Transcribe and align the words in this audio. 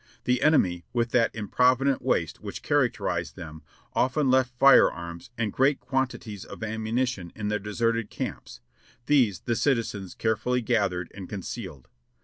The 0.23 0.41
enemy, 0.41 0.83
with 0.93 1.11
that 1.11 1.29
im 1.35 1.47
provident 1.47 2.01
waste 2.01 2.41
which 2.41 2.63
characterized 2.63 3.35
them, 3.35 3.61
often 3.93 4.31
left 4.31 4.57
firearms 4.57 5.29
and 5.37 5.53
great 5.53 5.79
quantities 5.79 6.43
of 6.43 6.63
ammunition 6.63 7.31
in 7.35 7.49
their 7.49 7.59
deserted 7.59 8.09
camps; 8.09 8.61
these 9.05 9.41
the 9.41 9.55
citizens 9.55 10.15
carefully 10.15 10.61
gathered 10.63 11.11
and 11.13 11.29
concealed. 11.29 11.87